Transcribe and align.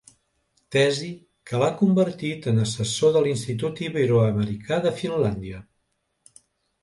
Tesi 0.75 1.09
que 1.49 1.57
l'ha 1.63 1.67
convertit 1.81 2.47
en 2.51 2.63
assessor 2.63 3.13
de 3.17 3.21
l'Institut 3.27 3.81
Iberoamericà 3.89 4.79
de 4.87 4.95
Finlàndia. 5.03 5.61